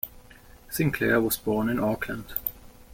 [0.67, 2.33] Sinclair was born in Auckland.